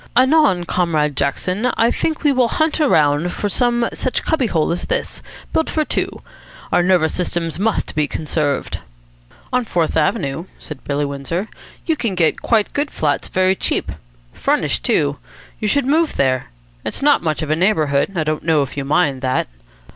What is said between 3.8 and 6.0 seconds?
such cubby hole as this, built for